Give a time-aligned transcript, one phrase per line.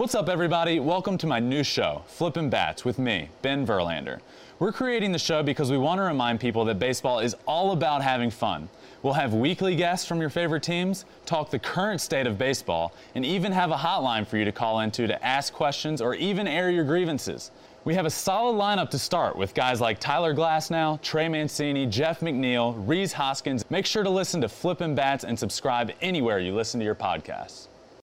[0.00, 0.80] What's up, everybody?
[0.80, 4.20] Welcome to my new show, Flippin' Bats, with me, Ben Verlander.
[4.58, 8.00] We're creating the show because we want to remind people that baseball is all about
[8.00, 8.70] having fun.
[9.02, 13.26] We'll have weekly guests from your favorite teams, talk the current state of baseball, and
[13.26, 16.70] even have a hotline for you to call into to ask questions or even air
[16.70, 17.50] your grievances.
[17.84, 22.20] We have a solid lineup to start with guys like Tyler Glasnow, Trey Mancini, Jeff
[22.20, 23.70] McNeil, Rhys Hoskins.
[23.70, 27.66] Make sure to listen to Flippin' Bats and subscribe anywhere you listen to your podcasts.